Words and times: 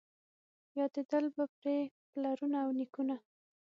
یادېدل 0.77 1.25
به 1.35 1.43
پرې 1.57 1.77
پلرونه 2.11 2.57
او 2.65 2.69
نیکونه 2.79 3.15